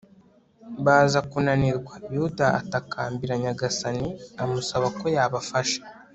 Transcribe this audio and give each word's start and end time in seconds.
baza 0.85 1.19
kunanirwa. 1.31 1.93
yuda 2.15 2.45
atakambira 2.59 3.33
nyagasani, 3.43 4.09
amusaba 4.43 4.85
ko 4.97 5.05
yabafasha 5.15 5.79